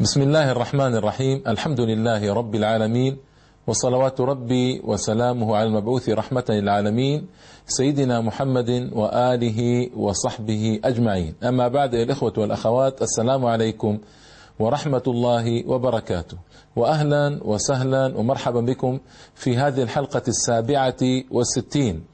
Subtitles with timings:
[0.00, 3.16] بسم الله الرحمن الرحيم الحمد لله رب العالمين
[3.66, 7.26] وصلوات ربي وسلامه على المبعوث رحمة للعالمين
[7.66, 13.98] سيدنا محمد وآله وصحبه أجمعين أما بعد الإخوة والأخوات السلام عليكم
[14.58, 16.36] ورحمة الله وبركاته
[16.76, 18.98] وأهلا وسهلا ومرحبا بكم
[19.34, 22.04] في هذه الحلقة السابعة والستين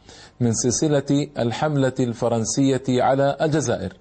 [0.40, 3.92] من سلسلة الحملة الفرنسية على الجزائر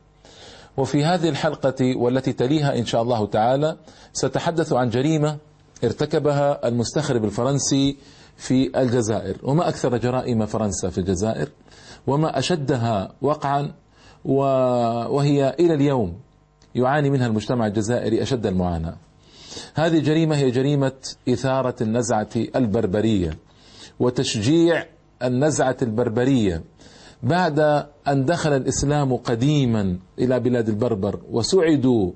[0.80, 3.78] وفي هذه الحلقة والتي تليها إن شاء الله تعالى
[4.14, 5.38] سأتحدث عن جريمة
[5.84, 7.98] ارتكبها المستخرب الفرنسي
[8.38, 9.36] في الجزائر.
[9.44, 11.50] وما أكثر جرائم فرنسا في الجزائر؟
[12.08, 13.72] وما أشدها وقعا؟
[14.26, 16.14] وهي إلى اليوم
[16.76, 18.96] يعاني منها المجتمع الجزائري أشد المعاناة.
[19.76, 20.92] هذه الجريمة هي جريمة
[21.30, 23.38] إثارة النزعة البربرية
[24.00, 24.86] وتشجيع
[25.24, 26.64] النزعة البربرية
[27.24, 27.60] بعد
[28.08, 32.12] أن دخل الإسلام قديما إلى بلاد البربر وسعدوا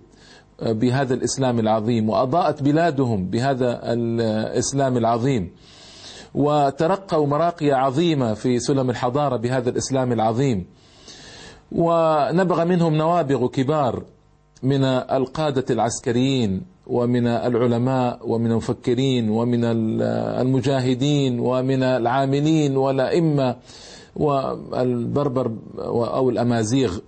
[0.62, 5.52] بهذا الإسلام العظيم وأضاءت بلادهم بهذا الإسلام العظيم
[6.34, 10.66] وترقوا مراقي عظيمة في سلم الحضارة بهذا الإسلام العظيم.
[11.72, 14.04] ونبغى منهم نوابغ كبار
[14.64, 19.62] من القادة العسكريين ومن العلماء ومن المفكرين ومن
[20.42, 23.56] المجاهدين ومن العاملين والأئمة
[24.16, 25.52] والبربر
[25.88, 27.00] أو الأمازيغ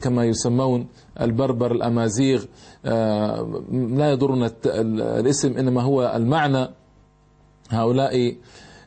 [0.00, 0.86] كما يسمون
[1.20, 2.44] البربر الأمازيغ
[2.84, 6.68] لا يضرنا الاسم إنما هو المعنى.
[7.70, 8.36] هؤلاء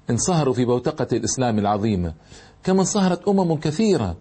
[0.09, 2.13] انصهروا في بوتقة الإسلام العظيمة.
[2.63, 4.15] كما انصهرت أمم كثيرة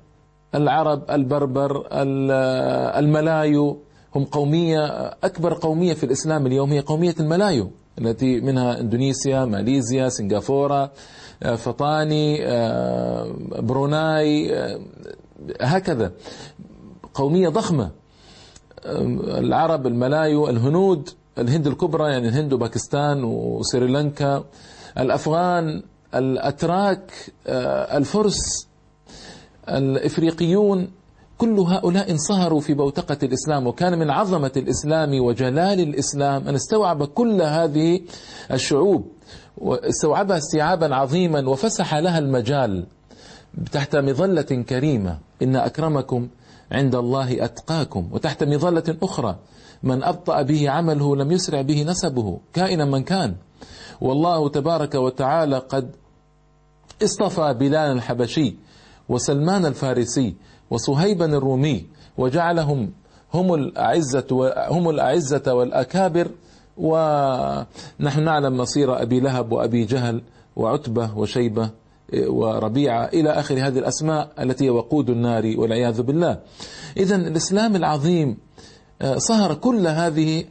[0.54, 1.86] العرب البربر
[2.98, 3.78] الملايو
[4.14, 4.86] هم قومية
[5.24, 7.70] أكبر قومية في الإسلام اليوم هي قومية الملايو.
[7.98, 10.92] التي منها إندونيسيا ماليزيا سنغافورة
[11.56, 12.38] فطاني
[13.62, 14.54] بروناي
[15.60, 16.12] هكذا.
[17.14, 17.90] قومية ضخمة.
[18.86, 21.08] العرب الملايو الهنود
[21.38, 24.44] الهند الكبرى يعني الهند وباكستان وسريلانكا
[24.98, 25.82] الأفغان
[26.14, 27.12] الأتراك
[27.96, 28.68] الفرس
[29.68, 30.90] الإفريقيون.
[31.38, 37.42] كل هؤلاء انصهروا في بوتقة الإسلام وكان من عظمة الإسلام وجلال الإسلام أن استوعب كل
[37.42, 38.00] هذه
[38.52, 39.06] الشعوب
[39.58, 42.86] واستوعبها استيعابا عظيما وفسح لها المجال
[43.72, 45.18] تحت مظلة كريمة.
[45.42, 46.28] إن أكرمكم
[46.72, 48.08] عند الله أتقاكم.
[48.12, 49.36] وتحت مظلة أخرى
[49.82, 52.38] من أبطأ به عمله لم يسرع به نسبه.
[52.52, 53.34] كائنا من كان.
[54.00, 55.90] والله تبارك وتعالى قد
[57.02, 58.56] اصطفى بلال الحبشي
[59.08, 60.34] وسلمان الفارسي
[60.70, 61.86] وصهيبا الرومي
[62.18, 62.92] وجعلهم
[63.34, 64.26] هم الأعزة
[64.68, 66.30] هم الأعزة والأكابر
[66.76, 70.22] ونحن نعلم مصير أبي لهب وأبي جهل
[70.56, 71.70] وعتبة وشيبة
[72.28, 76.38] وربيعة إلى آخر هذه الأسماء التي هي وقود النار والعياذ بالله.
[76.96, 78.36] إذا الإسلام العظيم
[79.16, 80.44] صهر كل هذه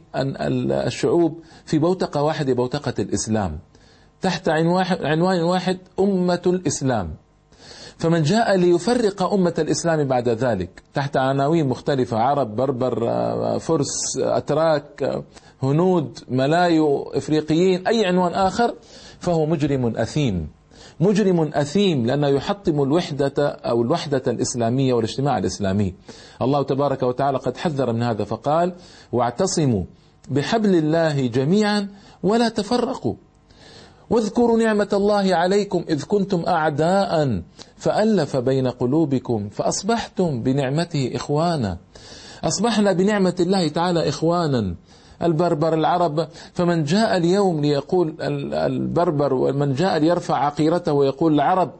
[0.86, 3.58] الشعوب في بوتقة واحدة بوتقة الإسلام.
[4.20, 4.48] تحت
[5.02, 7.14] عنوان واحد أمة الإسلام.
[7.98, 13.08] فمن جاء ليفرق أمة الإسلام بعد ذلك تحت عناوين مختلفة عرب بربر
[13.58, 15.22] فرس أتراك
[15.62, 18.74] هنود ملايو إفريقيين أي عنوان آخر
[19.20, 20.48] فهو مجرم أثيم.
[21.00, 25.94] مجرم أثيم لأنه يحطم الوحدة أو الوحدة الإسلامية والاجتماع الإسلامي.
[26.42, 28.74] الله تبارك وتعالى قد حذر من هذا فقال
[29.12, 29.84] واعتصموا
[30.30, 31.88] بحبل الله جميعا
[32.22, 33.14] ولا تفرقوا.
[34.10, 37.42] واذكروا نعمة الله عليكم إذ كنتم أعداء
[37.76, 41.78] فألف بين قلوبكم فأصبحتم بنعمته إخوانا.
[42.44, 44.74] أصبحنا بنعمة الله تعالى إخوانا.
[45.22, 51.70] البربر العرب فمن جاء اليوم ليقول البربر ومن جاء ليرفع عقيرته ويقول العرب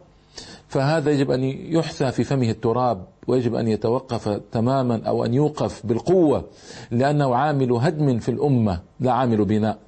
[0.69, 6.45] فهذا يجب أن يحثى في فمه التراب ويجب أن يتوقف تماما أو أن يوقف بالقوة
[6.91, 9.79] لأنه عامل هدم في الأمة لا عامل بناء.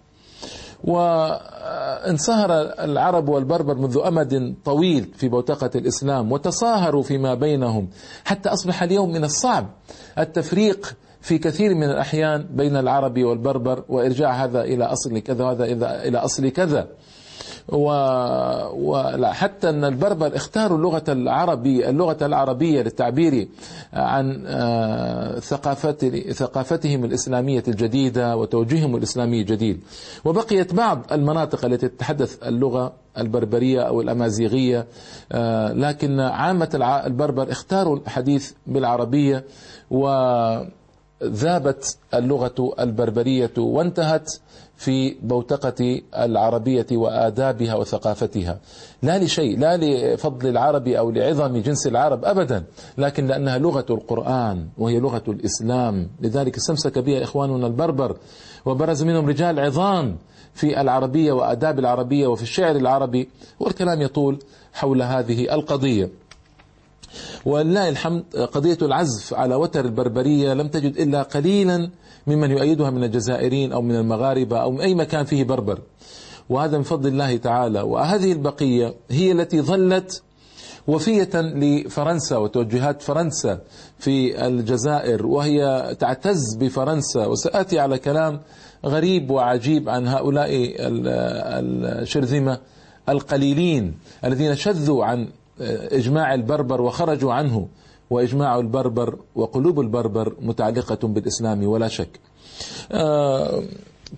[0.85, 2.51] وانصهر
[2.85, 7.89] العرب والبربر منذ أمد طويل في بوتقة الإسلام وتصاهروا فيما بينهم
[8.25, 9.67] حتى أصبح اليوم من الصعب
[10.19, 15.65] التفريق في كثير من الأحيان بين العربي والبربر وإرجاع هذا إلى أصل كذا وهذا
[16.09, 16.89] إلى أصل كذا.
[18.73, 23.49] وحتى أن البربر اختاروا اللغة العربي اللغة العربية للتعبير
[23.93, 24.45] عن
[25.41, 29.81] ثقافت ثقافتهم الإسلامية الجديدة وتوجيههم الإسلامي الجديد.
[30.25, 34.87] وبقيت بعض المناطق التي تتحدث اللغة البربرية أو الأمازيغية
[35.73, 39.45] لكن عامة البربر اختاروا الحديث بالعربية
[39.91, 40.09] و
[41.25, 44.33] ذابت اللغة البربرية وانتهت
[44.79, 48.59] في بوتقة العربية وآدابها وثقافتها.
[49.03, 52.65] لا لشيء لا لفضل العرب أو لعظم جنس العرب أبدا
[52.99, 56.09] لكن لأنها لغة القرآن وهي لغة الإسلام.
[56.21, 58.17] لذلك استمسك بها إخواننا البربر
[58.67, 60.17] وبرز منهم رجال عظام
[60.55, 63.29] في العربية وآداب العربية وفي الشعر العربي
[63.61, 64.39] والكلام يطول
[64.73, 66.11] حول هذه القضية.
[67.47, 71.91] ولله الحمد قضية العزف على وتر البربرية لم تجد إلا قليلا
[72.29, 75.79] ممن يؤيدها من الجزائريين أو من المغاربة أو من أي مكان فيه بربر.
[76.49, 77.81] وهذا من فضل الله تعالى.
[77.81, 80.23] وهذه البقية هي التي ظلت
[80.87, 83.61] وفية لفرنسا وتوجهات فرنسا
[83.99, 87.27] في الجزائر وهي تعتز بفرنسا.
[87.27, 88.41] وسآتي على كلام
[88.87, 90.49] غريب وعجيب عن هؤلاء
[92.03, 92.59] الشرذمة
[93.09, 93.95] القليلين
[94.25, 95.29] الذين شذوا عن
[95.93, 97.69] إجماع البربر وخرجوا عنه.
[98.11, 102.21] وإجماع البربر وقلوب البربر متعلقة بالإسلام ولا شك.
[102.93, 103.63] آه،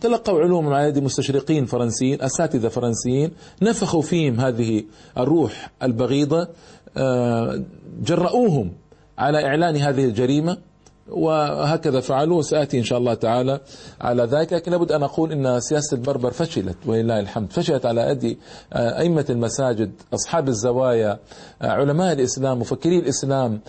[0.00, 3.30] تلقوا علوم على يد مستشرقين فرنسيين أساتذة فرنسيين
[3.62, 4.84] نفخوا فيهم هذه
[5.18, 6.48] الروح البغيضة
[6.96, 7.62] آه،
[8.02, 8.72] جرؤوهم
[9.18, 10.69] على إعلان هذه الجريمة.
[11.10, 13.60] وهكذا فعلوا سآتي إن شاء الله تعالى
[14.00, 14.52] على ذلك.
[14.52, 17.52] لكن لابد أن أقول أن سياسة البربر فشلت ولله الحمد.
[17.52, 18.38] فشلت على يد
[18.72, 21.18] أئمة المساجد أصحاب الزوايا
[21.62, 23.60] علماء الإسلام مفكري الإسلام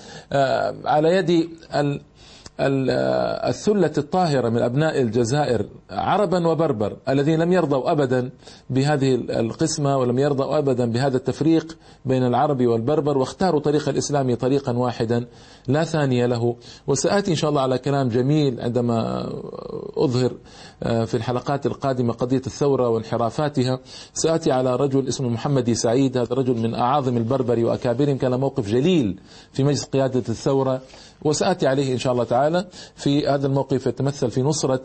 [0.86, 1.50] على يد
[2.62, 8.30] الثلة الطاهرة من أبناء الجزائر عربا وبربر الذين لم يرضوا أبدا
[8.70, 15.26] بهذه القسمة ولم يرضوا أبدا بهذا التفريق بين العربي والبربر واختاروا طريق الإسلام طريقا واحدا
[15.68, 16.56] لا ثاني له.
[16.88, 19.30] وسآتي إن شاء الله على كلام جميل عندما
[19.98, 20.32] أظهر
[20.84, 23.80] آه، في الحلقات القادمة قضية الثورة وانحرافاتها.
[24.14, 29.20] سآتي على رجل اسمه محمد سعيد هذا رجل من أعاظم البربر وأكابرهم كان موقف جليل
[29.52, 30.82] في مجلس قيادة الثورة.
[31.26, 34.84] وسآتي عليه إن شاء الله تعالى في هذا الموقف يتمثل في نصرة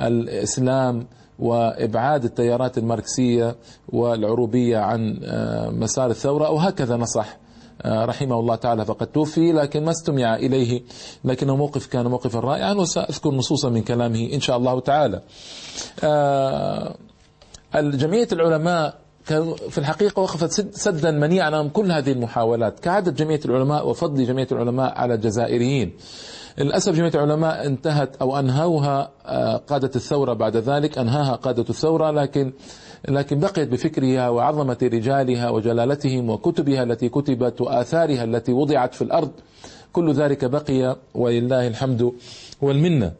[0.00, 1.06] الإسلام
[1.38, 3.56] وإبعاد التيارات الماركسية
[3.88, 7.36] والعروبية عن آه، مسار الثورة وهكذا نصح
[7.82, 10.82] آه، رحمه الله تعالى فقد توفي لكن ما استمع إليه
[11.24, 15.22] لكنه موقف كان موقفا رائعا وسأذكر نصوصا من كلامه إن شاء الله تعالى.
[16.04, 16.96] آه،
[17.74, 18.98] الجمعية العلماء
[19.70, 22.80] في الحقيقة وقفت سدا منيعا أمام كل هذه المحاولات.
[22.80, 25.92] كعادة جمعية العلماء وفضل جمعية العلماء على الجزائريين.
[26.58, 32.52] للأسف جمعية العلماء انتهت أو أنهوها آه، قادة الثورة بعد ذلك أنهاها قادة الثورة لكن
[33.08, 39.30] لكن بقيت بفكرها وعظمة رجالها وجلالتهم وكتبها التي كتبت وآثارها التي وضعت في الأرض.
[39.92, 42.12] كل ذلك بقي ولله الحمد
[42.62, 43.12] والمنة.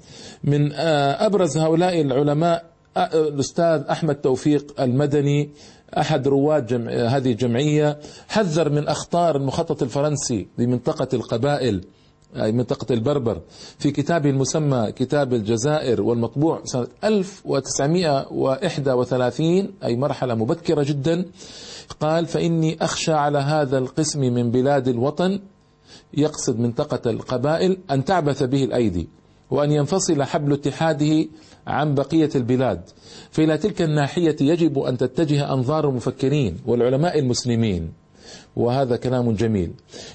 [0.44, 5.50] من آه، أبرز هؤلاء العلماء الأستاذ أحمد توفيق المدني
[5.98, 7.98] أحد رواد جمع هذه الجمعية
[8.28, 11.84] حذر من أخطار المخطط الفرنسي لمنطقة القبائل
[12.36, 13.40] أي منطقة البربر
[13.78, 21.24] في كتابه المسمى كتاب الجزائر والمطبوع سنة 1931 أي مرحلة مبكرة جدا
[22.00, 25.40] قال فإني أخشى على هذا القسم من بلاد الوطن
[26.14, 29.08] يقصد منطقة القبائل أن تعبث به الأيدي.
[29.50, 31.26] وأن ينفصل حبل اتحاده
[31.66, 32.80] عن بقية البلاد.
[33.30, 37.92] فإلى تلك الناحية يجب أن تتجه أنظار المفكرين والعلماء المسلمين.
[38.56, 39.72] وهذا كلام جميل.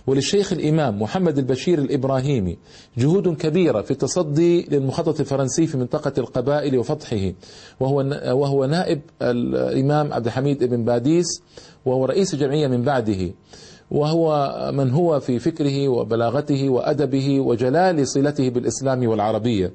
[0.08, 2.58] وللشيخ الإمام محمد البشير الإبراهيمي
[2.98, 7.32] جهود كبيرة في التصدي للمخطط الفرنسي في منطقة القبائل وفتحه
[7.80, 7.96] وهو
[8.40, 11.26] وهو نائب الإمام عبد الحميد بن باديس
[11.86, 13.32] وهو رئيس الجمعية من بعده.
[13.92, 19.74] وهو من هو في فكره وبلاغته وأدبه وجلال صلته بالإسلام والعربية.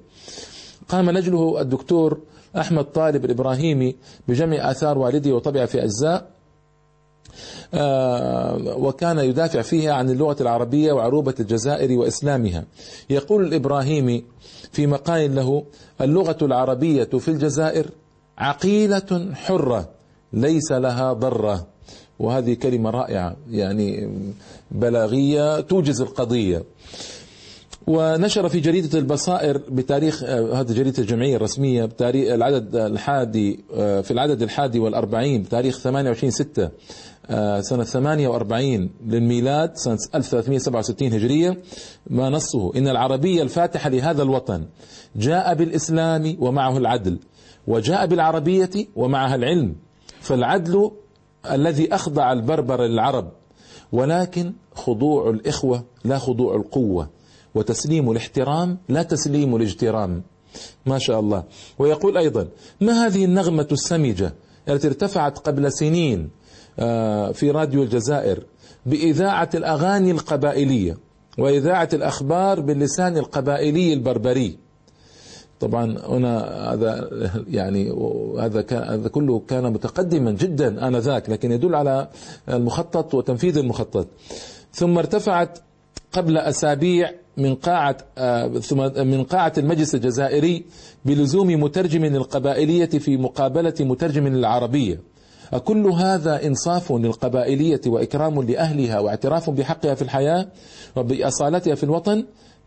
[0.88, 2.20] قام نجله الدكتور
[2.56, 3.96] أحمد طالب الإبراهيمي
[4.28, 6.30] بجمع آثار والده وطبع في أجزاء
[7.74, 12.64] آه، وكان يدافع فيها عن اللغة العربية وعروبة الجزائر وإسلامها.
[13.10, 14.24] يقول الإبراهيمي
[14.72, 15.64] في مقال له
[16.00, 17.86] اللغة العربية في الجزائر
[18.38, 19.88] عقيلة حرة
[20.32, 21.66] ليس لها ضرة.
[22.20, 24.10] وهذه كلمة رائعة يعني
[24.70, 26.64] بلاغية توجز القضية.
[27.86, 34.10] ونشر في جريدة البصائر بتاريخ آه، هذه جريدة الجمعية الرسمية بتاريخ العدد الحادي آه، في
[34.10, 36.70] العدد الحادي والأربعين بتاريخ 28 6
[37.30, 41.58] آه، سنة 48 للميلاد سنة 1367 هجرية.
[42.06, 44.64] ما نصه؟ إن العربية الفاتحة لهذا الوطن
[45.16, 47.18] جاء بالإسلام ومعه العدل
[47.66, 49.76] وجاء بالعربية ومعها العلم
[50.20, 50.90] فالعدل
[51.50, 53.32] الذي أخضع البربر للعرب
[53.92, 57.10] ولكن خضوع الإخوة لا خضوع القوة
[57.54, 60.22] وتسليم الاحترام لا تسليم الاجترام.
[60.86, 61.44] ما شاء الله.
[61.78, 62.48] ويقول أيضا
[62.80, 64.34] ما هذه النغمة السمجة
[64.68, 66.30] التي ارتفعت قبل سنين
[66.78, 68.46] آه، في راديو الجزائر
[68.86, 70.98] بإذاعة الأغاني القبائلية
[71.38, 74.58] وإذاعة الأخبار باللسان القبائلي البربري؟
[75.60, 76.38] طبعا هنا
[76.72, 77.10] هذا
[77.48, 77.90] يعني
[78.38, 82.08] هذا هذا كله كان متقدما جدا آنذاك لكن يدل على
[82.48, 84.06] المخطط وتنفيذ المخطط.
[84.72, 85.58] ثم ارتفعت
[86.12, 87.96] قبل أسابيع من قاعة
[88.60, 90.64] ثم من قاعة المجلس الجزائري
[91.04, 95.00] بلزوم مترجم للقبائلية في مقابلة مترجم للعربية.
[95.52, 100.46] أكل هذا إنصاف للقبائلية وإكرام لأهلها واعتراف بحقها في الحياة
[100.96, 102.24] وبأصالتها في الوطن؟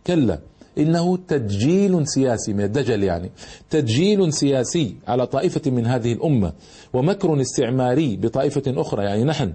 [0.08, 0.40] كلا.
[0.78, 3.32] إنه تدجيل سياسي من الدجل يعني.
[3.70, 6.54] تدجيل سياسي على طائفة من هذه الأمة
[6.94, 9.54] ومكر استعماري بطائفة أخرى يعني نحن.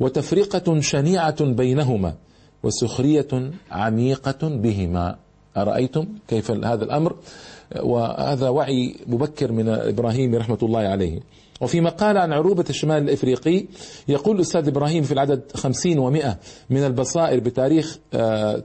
[0.00, 2.14] وتفرقة شنيعة بينهما
[2.62, 5.16] وسخرية عميقة بهما.
[5.56, 7.16] أرأيتم كيف هذا الأمر؟
[7.82, 11.20] وهذا وعي مبكر من إبراهيم رحمة الله عليه.
[11.60, 13.66] وفي مقال عن عروبة الشمال الإفريقي
[14.08, 16.38] يقول الأستاذ إبراهيم في العدد خمسين ومئة
[16.70, 18.62] من البصائر بتاريخ آه،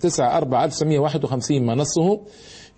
[0.00, 2.20] تسعة أربعة ألف سمية واحد وخمسين ما نصه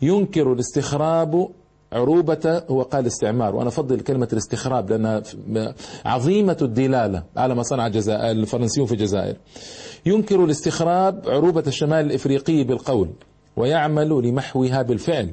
[0.03, 1.49] ينكر الاستخراب
[1.93, 3.57] عروبة هو قال استعمار.
[3.57, 5.23] وأنا أفضل كلمة الاستخراب لأنها
[6.05, 9.37] عظيمة الدلالة على ما صنع الجزائر الفرنسيون في الجزائر.
[10.07, 13.11] ينكر الاستخراب عروبة الشمال الإفريقي بالقول.
[13.61, 15.31] ويعمل لمحوها بالفعل.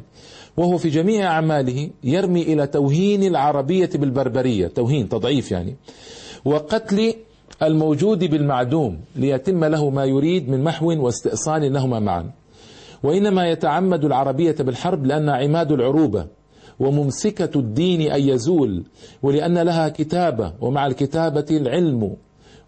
[0.57, 4.67] وهو في جميع أعماله يرمي إلى توهين العربية بالبربرية.
[4.67, 5.75] توهين تضعيف يعني.
[6.45, 7.13] وقتل
[7.61, 12.31] الموجود بالمعدوم ليتم له ما يريد من محو واستئصال لهما معا.
[13.03, 16.27] وإنما يتعمد العربية بالحرب لأن عماد العروبة
[16.79, 18.83] وممسكة الدين أن يزول
[19.23, 22.15] ولأن لها كتابة ومع الكتابة العلم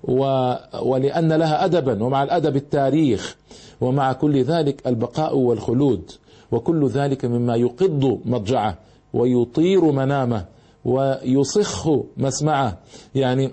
[0.04, 3.36] و ولأن لها أدبا ومع الأدب التاريخ
[3.82, 6.12] ومع كل ذلك البقاء والخلود
[6.52, 8.78] وكل ذلك مما يقض مضجعه
[9.14, 10.46] ويطير منامه
[10.86, 12.78] ويصخ مسمعه
[13.16, 13.52] يعني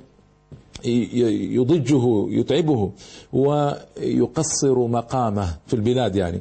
[0.84, 2.90] يضجه يتعبه
[3.32, 6.40] ويقصر مقامه في البلاد يعني.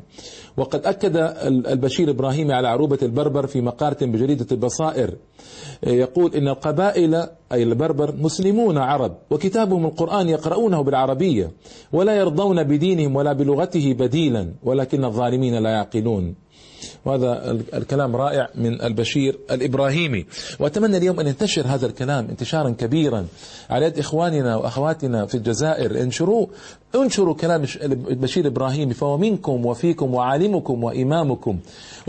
[0.58, 1.18] وقد أكد
[1.68, 5.16] البشير إبراهيم على عروبة البربر في مقالة بجريدة البصائر.
[5.84, 7.16] يقول إن القبائل
[7.52, 11.52] أي البربر مسلمون عرب وكتابهم القرآن يقرؤونه بالعربية
[11.94, 16.36] ولا يرضون بدينهم ولا بلغته بديلا ولكن الظالمين لا يعقلون.
[17.06, 20.26] وهذا الكلام رائع من البشير الإبراهيمي.
[20.60, 23.26] وأتمنى اليوم أن ينتشر هذا الكلام انتشارا كبيرا
[23.70, 26.02] على يد إخواننا وأخواتنا في الجزائر.
[26.02, 26.48] انشروا
[26.96, 31.60] انشروا كلام البشير الإبراهيمي فهو منكم وفيكم وعالمكم وإمامكم.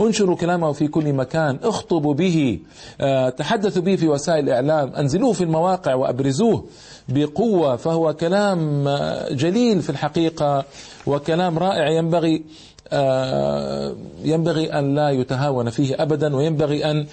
[0.01, 2.59] انشروا كلامه في كل مكان اخطبوا به
[3.01, 6.65] آه، تحدثوا به في وسائل الإعلام أنزلوه في المواقع وأبرزوه
[7.09, 10.65] بقوة فهو كلام آه، جليل في الحقيقة
[11.07, 12.43] وكلام رائع ينبغي
[14.23, 17.05] ينبغي أن لا يتهاون فيه أبدا وينبغي أن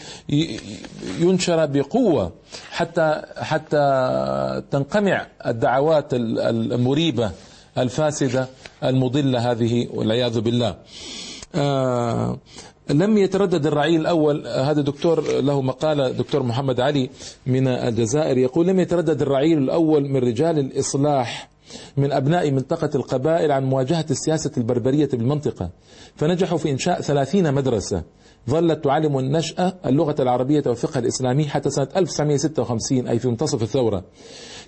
[1.20, 2.32] ينشر بقوة
[2.70, 7.30] حتى حتى تنقمع الدعوات المريبة
[7.78, 8.48] الفاسدة
[8.84, 10.74] المضلة هذه والعياذ بالله.
[11.54, 12.38] آه،
[12.90, 14.46] لم يتردد الرعيل الأول.
[14.46, 17.10] هذا دكتور له مقالة دكتور محمد علي
[17.46, 21.48] من الجزائر يقول لم يتردد الرعيل الأول من رجال الإصلاح
[21.96, 25.70] من أبناء منطقة القبائل عن مواجهة السياسة البربرية بالمنطقة.
[26.16, 28.02] فنجحوا في إنشاء ثلاثين مدرسة.
[28.50, 34.04] ظلت تعلم النشأة اللغة العربية والفقه الإسلامي حتى سنة 1956 أي في منتصف الثورة.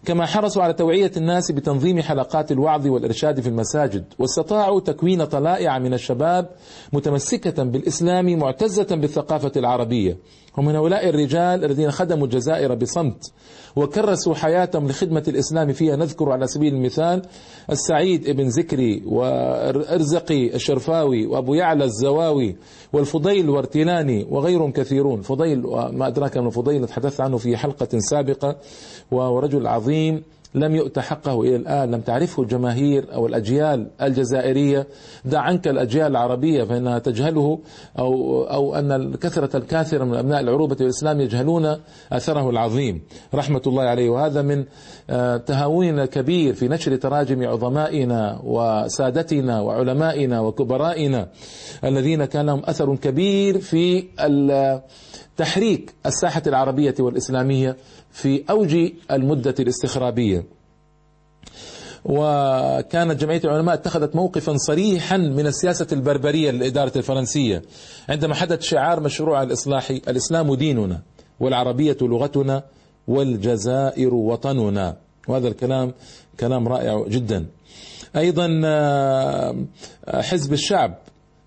[0.04, 5.94] كما حرصوا على توعية الناس بتنظيم حلقات الوعظ والإرشاد في المساجد واستطاعوا تكوين طلائع من
[5.94, 6.48] الشباب
[6.92, 10.16] متمسكة بالإسلام معتزة بالثقافة العربية.
[10.58, 13.32] هم من هؤلاء الرجال الذين خدموا الجزائر بصمت.
[13.76, 15.96] وكرسوا حياتهم لخدمة الإسلام فيها.
[15.96, 17.22] نذكر على سبيل المثال
[17.70, 22.56] السعيد ابن زكري وأرزقي الشرفاوي وأبو يعلى الزواوي
[22.92, 25.20] والفضيل وارتلاني وغيرهم كثيرون.
[25.20, 28.56] فضيل وما أدراك من الفضيل تحدثت عنه في حلقة سابقة
[29.10, 30.22] ورجل عظيم.
[30.56, 34.86] لم يؤت حقه إلى الآن لم تعرفه الجماهير أو الأجيال الجزائرية.
[35.24, 37.58] دع عنك الأجيال العربية فإنها تجهله
[37.98, 41.76] أو, أو أن كثرة الكاثرة من أبناء العروبة الإسلام يجهلون
[42.12, 43.02] أثره العظيم.
[43.34, 44.10] رحمة الله عليه.
[44.10, 44.64] وهذا من
[45.10, 51.28] آه، تهاوننا الكبير في نشر تراجم عظمائنا وسادتنا وعلمائنا وكبرائنا
[51.84, 54.04] الذين كان لهم أثر كبير في
[55.36, 57.76] تحريك الساحة العربية والإسلامية.
[58.16, 58.76] في أوج
[59.10, 60.44] المدة الاستخرابية.
[62.04, 67.62] وكانت جمعية العلماء اتخذت موقفا صريحا من السياسة البربرية للإدارة الفرنسية
[68.08, 71.02] عندما حدث شعار مشروع الإصلاحي الإسلام ديننا
[71.40, 72.62] والعربية لغتنا
[73.08, 74.96] والجزائر وطننا.
[75.28, 75.92] وهذا الكلام
[76.40, 77.46] كلام رائع جدا.
[78.16, 79.56] أيضا آه،
[80.08, 80.98] حزب الشعب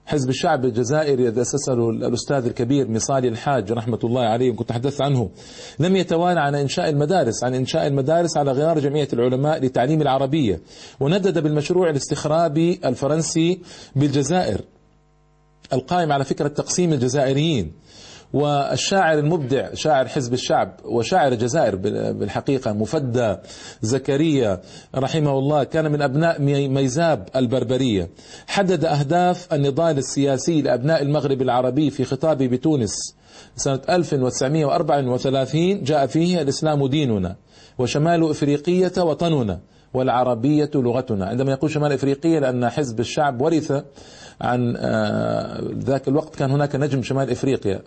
[0.10, 5.30] حزب الشعب الجزائري الذي أسسه الأستاذ الكبير مصالي الحاج رحمة الله عليه كنت تحدثت عنه.
[5.80, 10.62] لم يتوانى عن إنشاء المدارس عن إنشاء المدارس على غرار جمعية العلماء لتعليم العربية
[11.00, 13.62] وندد بالمشروع الاستخرابي الفرنسي
[13.96, 14.62] بالجزائر
[15.74, 17.72] القائم على فكرة تقسيم الجزائريين.
[18.34, 21.76] والشاعر المبدع شاعر حزب الشعب وشاعر الجزائر
[22.12, 23.36] بالحقيقة مفدى
[23.82, 24.62] زكريا
[24.96, 28.10] رحمه الله كان من أبناء ميزاب البربرية.
[28.48, 33.16] حدد أهداف النضال السياسي لأبناء المغرب العربي في خطابه بتونس
[33.56, 37.36] سنة 1934 جاء فيه الإسلام ديننا
[37.80, 39.60] وشمال إفريقية وطننا.
[39.94, 41.26] والعربية لغتنا.
[41.26, 43.72] عندما يقول شمال إفريقية لأن حزب الشعب ورث
[44.42, 47.82] عن آه، ذاك الوقت كان هناك نجم شمال إفريقيا.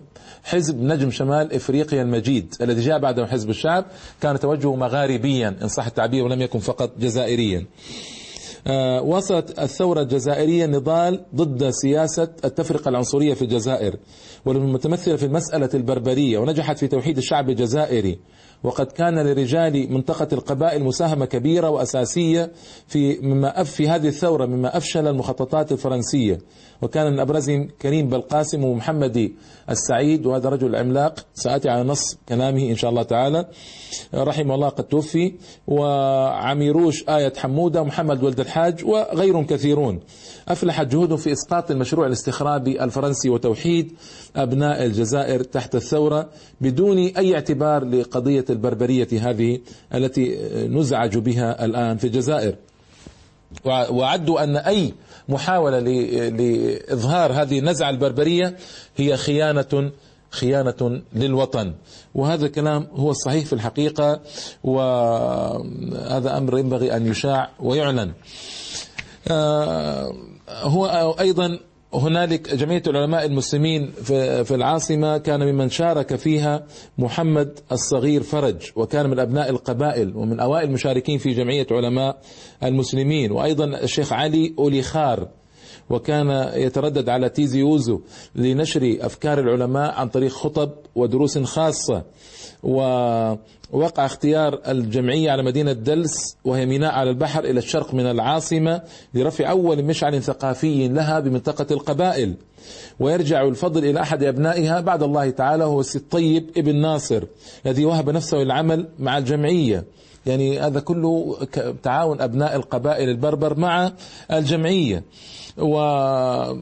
[0.45, 3.85] حزب نجم شمال إفريقيا المجيد الذي جاء بعده حزب الشعب
[4.21, 7.67] كان توجهه مغاربيا إن صح التعبير ولم يكن فقط جزائريا.
[8.67, 13.97] آه، وصلت الثورة الجزائرية نضال ضد سياسة التفرقة العنصرية في الجزائر
[14.45, 18.19] والمتمثلة في المسألة البربرية ونجحت في توحيد الشعب الجزائري.
[18.65, 22.53] وقد كان لرجال منطقة القبائل مساهمة كبيرة وأساسية
[22.87, 26.39] في مما في هذه الثورة مما أفشل المخططات الفرنسية.
[26.83, 29.33] وكان من أبرزهم كريم بلقاسم ومحمد
[29.71, 33.49] السعيد وهذا رجل عملاق سآتي على نص كلامه إن شاء الله تعالى.
[34.15, 35.33] رحمه الله قد توفي.
[35.67, 40.01] وعميروش آية حمودة ومحمد ولد الحاج وغيرهم كثيرون.
[40.49, 43.93] أفلحت جهودهم في إسقاط المشروع الاستخرابي الفرنسي وتوحيد
[44.37, 46.29] أبناء الجزائر تحت الثورة
[46.61, 49.61] بدون أي اعتبار لقضية البربرية هذه
[49.95, 52.55] التي نزعج بها الآن في الجزائر.
[53.65, 54.95] وعدوا أن أي
[55.29, 55.79] محاولة
[56.29, 58.57] لإظهار هذه النزعة البربرية
[58.97, 59.93] هي خيانة
[60.31, 61.75] خيانة للوطن.
[62.15, 64.21] وهذا الكلام هو الصحيح في الحقيقة
[64.65, 68.13] وهذا أمر ينبغي أن يشاع ويعلن.
[69.29, 70.13] آه،
[70.49, 71.59] هو أيضا
[71.95, 73.91] هنالك جمعية العلماء المسلمين
[74.45, 76.67] في العاصمة كان ممن شارك فيها
[76.99, 82.21] محمد الصغير فرج وكان من أبناء القبائل ومن أوائل المشاركين في جمعية علماء
[82.63, 83.33] المسلمين.
[83.33, 85.29] وأيضا الشيخ علي أولي خار
[85.91, 88.01] وكان يتردد على تيزي يوزو
[88.35, 92.03] لنشر أفكار العلماء عن طريق خطب ودروس خاصة.
[92.63, 98.83] ووقع اختيار الجمعية على مدينة دلس وهي ميناء على البحر إلى الشرق من العاصمة
[99.15, 102.35] لرفع أول مشعل ثقافي لها بمنطقة القبائل.
[103.01, 107.23] ويرجع الفضل إلى أحد أبنائها بعد الله تعالى هو الطيب ابن ناصر
[107.67, 109.85] الذي وهب نفسه للعمل مع الجمعية.
[110.27, 111.37] يعني هذا كله
[111.83, 113.93] تعاون أبناء القبائل البربر مع
[114.33, 115.03] الجمعية.
[115.59, 116.55] ومن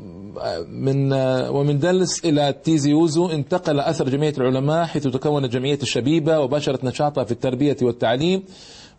[1.49, 7.25] ومن دلس إلى تيزي يوزو انتقل أثر جمعية العلماء حيث تكونت جمعية الشبيبة وباشرت نشاطها
[7.25, 8.43] في التربية والتعليم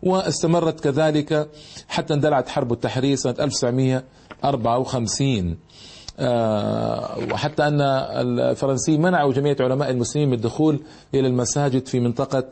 [0.02, 1.48] واستمرت كذلك
[1.88, 5.56] حتى اندلعت حرب التحرير سنة 1954 آه،
[7.32, 10.80] وحتى أن الفرنسيين منعوا جميع علماء المسلمين من الدخول
[11.14, 12.44] إلى المساجد في منطقة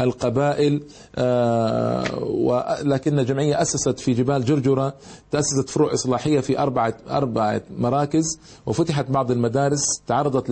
[0.00, 0.82] القبائل
[1.16, 4.94] آه، ولكن الجمعية أسست في جبال جرجرة
[5.30, 10.50] تأسست فروع إصلاحية في أربعة أربعة مراكز وفتحت بعض المدارس تعرضت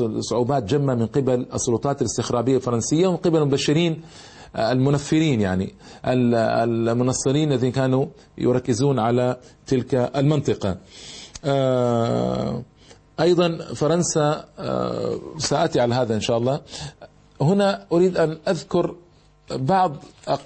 [0.00, 4.00] لصعوبات جمة من قبل السلطات الاستخرابية الفرنسية ومن قبل المبشرين
[4.56, 5.74] المنفرين يعني
[6.06, 8.06] المنصرين الذين كانوا
[8.38, 9.36] يركزون على
[9.66, 10.68] تلك المنطقة.
[10.70, 10.76] آه،
[13.20, 16.60] أيضا فرنسا آه، سآتي على هذا إن شاء الله.
[17.40, 18.94] هنا أريد أن أذكر
[19.50, 19.96] بعض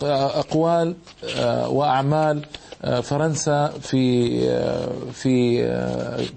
[0.02, 0.96] أقوال
[1.36, 2.44] آه، وأعمال
[3.02, 4.40] فرنسا في
[5.12, 5.62] في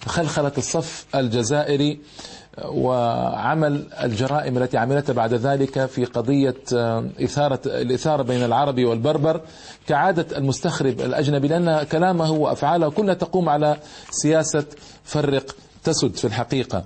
[0.06, 2.00] خلخلة الصف الجزائري.
[2.66, 6.56] وعمل الجرائم التي عملتها بعد ذلك في قضية
[7.24, 9.42] إثارة الإثارة بين العربي والبربر
[9.88, 13.78] كعادة المستخرب الأجنبي لأن كلامه وأفعاله كلها تقوم على
[14.10, 14.66] سياسة
[15.04, 16.86] فرق تسد في الحقيقة.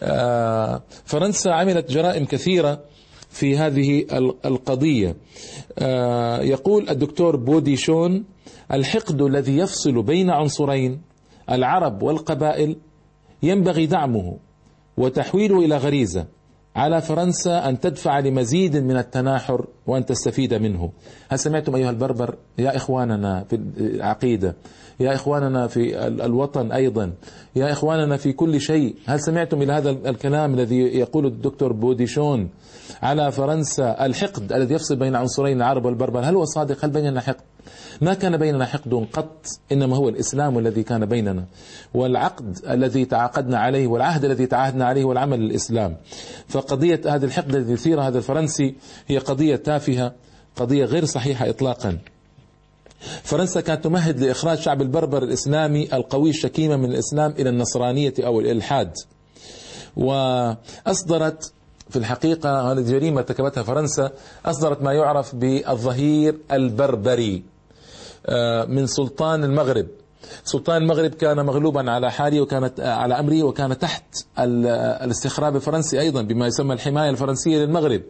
[0.00, 2.80] آه، فرنسا عملت جرائم كثيرة
[3.30, 4.06] في هذه
[4.44, 5.16] القضية.
[5.78, 8.24] آه، يقول الدكتور بوديشون
[8.72, 11.02] الحقد الذي يفصل بين عنصرين
[11.50, 12.76] العرب والقبائل
[13.42, 14.36] ينبغي دعمه.
[14.96, 16.26] وتحويله إلى غريزة
[16.76, 20.90] على فرنسا أن تدفع لمزيد من التناحر وأن تستفيد منه.
[21.28, 24.56] هل سمعتم أيها البربر يا إخواننا في العقيدة،
[25.00, 27.12] يا إخواننا في الوطن أيضا،
[27.56, 32.48] يا إخواننا في كل شيء، هل سمعتم إلى هذا الكلام الذي يقول الدكتور بوديشون
[33.02, 37.53] على فرنسا الحقد الذي يفصل بين عنصرين العرب والبربر، هل هو صادق؟ هل بيننا حقد؟
[38.00, 41.44] ما كان بيننا حقد قط إنما هو الإسلام الذي كان بيننا
[41.94, 45.96] والعقد الذي تعاقدنا عليه والعهد الذي تعاهدنا عليه والعمل للاسلام
[46.48, 48.74] فقضية هذا الحقد الذي يثير هذا الفرنسي
[49.06, 50.12] هي قضية تافهة
[50.56, 51.98] قضية غير صحيحة اطلاقا.
[53.22, 58.92] فرنسا كانت تمهد لإخراج شعب البربر الإسلامي القوي الشكيمة من الإسلام إلى النصرانية أو الإلحاد.
[59.96, 61.52] وأصدرت
[61.90, 64.10] في الحقيقة هذه جريمة ارتكبتها فرنسا
[64.46, 67.53] أصدرت ما يعرف بالظهير البربري.
[68.68, 69.86] من سلطان المغرب.
[70.44, 74.04] سلطان المغرب كان مغلوبا على حاله وكانت على امره وكان تحت
[74.38, 78.02] الاستخراب الفرنسي أيضا بما يسمى الحماية الفرنسية للمغرب.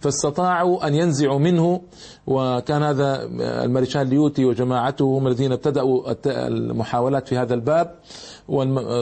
[0.00, 1.80] فاستطاعوا أن ينزعوا منه
[2.26, 3.24] وكان هذا
[3.64, 7.94] المارشال ليوتي وجماعته هم الذين ابتدأوا المحاولات في هذا الباب.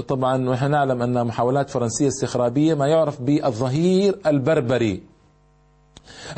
[0.08, 5.02] طبعا نحن نعلم أن محاولات فرنسية استخرابية ما يعرف بالظهير البربري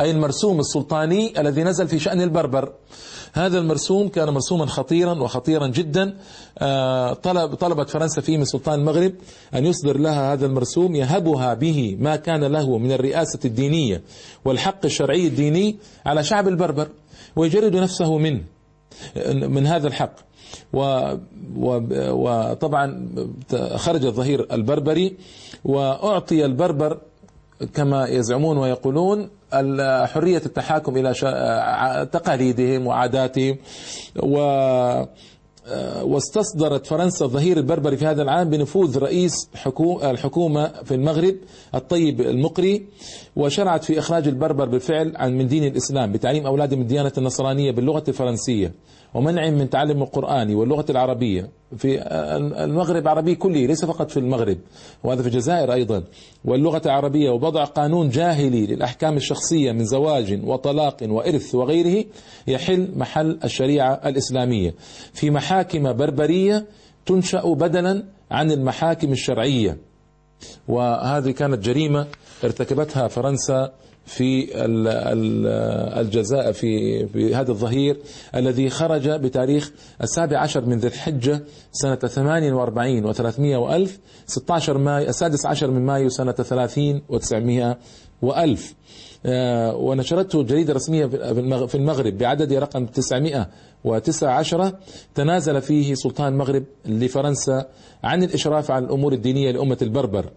[0.00, 2.72] أي المرسوم السلطاني الذي نزل في شأن البربر.
[3.32, 6.16] هذا المرسوم كان مرسوما خطيرا وخطيرا جدا.
[6.58, 9.12] آه، طلب طلبت فرنسا فيه من سلطان المغرب
[9.54, 14.02] أن يصدر لها هذا المرسوم يهبها به ما كان له من الرئاسة الدينية
[14.44, 16.88] والحق الشرعي الديني على شعب البربر
[17.36, 18.42] ويجرد نفسه منه
[19.26, 20.14] من هذا الحق.
[20.72, 21.14] و
[22.12, 23.08] وطبعا
[23.76, 25.16] خرج الظهير البربري
[25.64, 26.98] وأعطي البربر
[27.74, 29.30] كما يزعمون ويقولون
[30.06, 31.12] حرية التحاكم إلى
[32.12, 33.56] تقاليدهم وعاداتهم
[34.22, 34.36] و
[36.02, 39.32] واستصدرت فرنسا الظهير البربري في هذا العام بنفوذ رئيس
[40.02, 41.36] الحكومة في المغرب
[41.74, 42.86] الطيب المقري.
[43.36, 48.72] وشرعت في إخراج البربر بالفعل عن من دين الإسلام بتعليم أولادهم الديانة النصرانية باللغة الفرنسية
[49.14, 52.02] ومنعهم من تعلم القرآن واللغة العربية في
[52.64, 54.58] المغرب عربي كله ليس فقط في المغرب
[55.04, 56.04] وهذا في الجزائر أيضا.
[56.44, 62.04] واللغة العربية ووضع قانون جاهلي للأحكام الشخصية من زواج وطلاق وإرث وغيره
[62.46, 64.74] يحل محل الشريعة الإسلامية.
[65.12, 66.66] في محاكم بربرية
[67.06, 69.78] تنشأ بدلا عن المحاكم الشرعية.
[70.68, 72.06] وهذه كانت جريمة
[72.44, 73.72] ارتكبتها فرنسا
[74.06, 74.48] في
[76.00, 77.96] الجزاء في في هذا الظهير
[78.34, 79.72] الذي خرج بتاريخ
[80.02, 86.08] السابع عشر من ذي الحجة سنة 48 و300 وألف 16 ماي السادس عشر من مايو
[86.08, 87.76] سنة 30 و900
[88.22, 88.74] وألف.
[89.26, 91.06] آه، ونشرته جريدة رسمية
[91.66, 94.72] في المغرب بعدد رقم 919
[95.14, 97.66] تنازل فيه سلطان المغرب لفرنسا
[98.04, 100.30] عن الإشراف على الأمور الدينية لأمة البربر.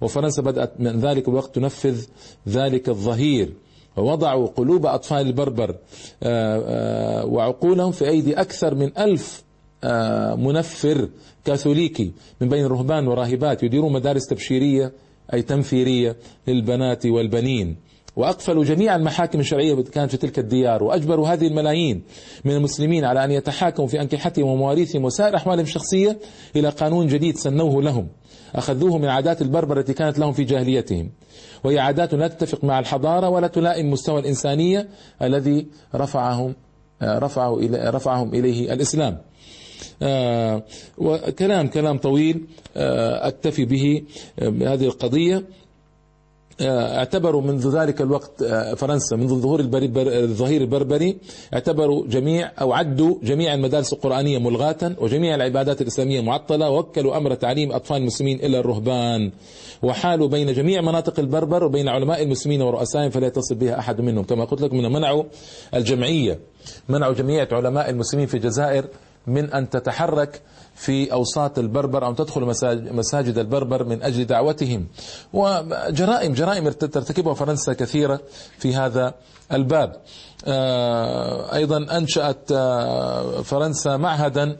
[0.00, 2.04] وفرنسا بدأت من ذلك الوقت تنفذ
[2.48, 3.52] ذلك الظهير.
[3.96, 5.76] ووضعوا قلوب أطفال البربر آه،
[6.22, 9.42] آه، وعقولهم في أيدي أكثر من ألف
[9.84, 11.08] آه، منفر
[11.44, 14.92] كاثوليكي من بين الرهبان والراهبات يديرون مدارس تبشيرية
[15.34, 16.16] أي تنفيرية
[16.48, 17.76] للبنات والبنين.
[18.16, 22.02] وأقفلوا جميع المحاكم الشرعية كانت في تلك الديار وأجبروا هذه الملايين
[22.44, 26.18] من المسلمين على أن يتحاكموا في أنكحتهم ومواريثهم وسائر أحوالهم الشخصية
[26.56, 28.08] إلى قانون جديد سنوه لهم.
[28.54, 31.10] أخذوه من عادات البربر التي كانت لهم في جاهليتهم.
[31.64, 34.88] وهي عادات لا تتفق مع الحضارة ولا تلائم مستوى الإنسانية
[35.22, 36.54] الذي رفعهم
[37.02, 39.18] رفعه إلى رفعهم إليه الإسلام.
[40.02, 40.62] آه
[40.98, 44.02] وكلام كلام طويل آه أكتفي به
[44.38, 45.36] آه، القضية.
[45.36, 45.42] آه،
[46.60, 51.18] اعتبروا منذ ذلك الوقت آه، فرنسا منذ ظهور الظهير البربري
[51.54, 57.72] اعتبروا جميع أو عدوا جميع المدارس القرآنية ملغاة وجميع العبادات الإسلامية معطلة ووكلوا أمر تعليم
[57.72, 59.32] أطفال المسلمين إلى الرهبان.
[59.82, 64.24] وحالوا بين جميع مناطق البربر وبين علماء المسلمين ورؤسائهم فلا يتصل بها أحد منهم.
[64.24, 65.24] كما قلت لكم منعوا
[65.74, 66.38] الجمعية
[66.88, 68.84] منعوا جميع علماء المسلمين في الجزائر
[69.26, 70.40] من أن تتحرك
[70.80, 72.44] في أوساط البربر أو تدخل
[72.92, 74.86] مساجد البربر من أجل دعوتهم.
[75.32, 78.20] وجرائم جرائم ترتكبها فرنسا كثيرة
[78.58, 79.14] في هذا
[79.52, 79.96] الباب.
[80.46, 84.56] آه، أيضا أنشأت آه، فرنسا معهدا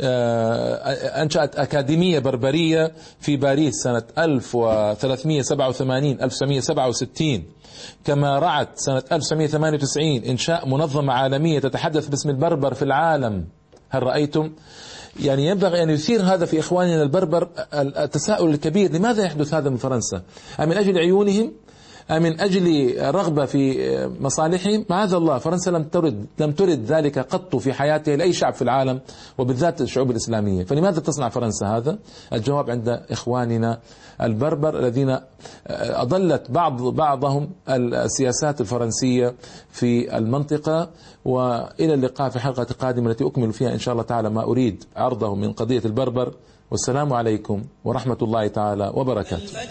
[0.00, 7.44] آه، أنشأت أكاديمية بربرية في باريس سنة 1387 1967
[8.04, 13.44] كما رعت سنة 1998 إنشاء منظمة عالمية تتحدث باسم البربر في العالم.
[13.90, 14.52] هل رأيتم؟
[15.20, 20.22] يعني ينبغي أن يثير هذا في إخواننا البربر التساؤل الكبير لماذا يحدث هذا من فرنسا؟
[20.60, 21.52] أمن أجل عيونهم؟
[22.18, 27.72] من أجل رغبة في مصالحهم معاذ الله؟ فرنسا لم ترد لم ترد ذلك قط في
[27.72, 29.00] حياتها لأي شعب في العالم
[29.38, 30.64] وبالذات الشعوب الإسلامية.
[30.64, 31.98] فلماذا تصنع فرنسا هذا؟
[32.32, 33.78] الجواب عند إخواننا
[34.22, 35.18] البربر الذين
[35.66, 39.34] أضلت بعض بعضهم السياسات الفرنسية
[39.70, 40.90] في المنطقة.
[41.24, 45.34] وإلى اللقاء في حلقة قادمة التي أكمل فيها إن شاء الله تعالى ما أريد عرضه
[45.34, 46.34] من قضية البربر.
[46.70, 49.62] والسلام عليكم ورحمة الله تعالى وبركاته.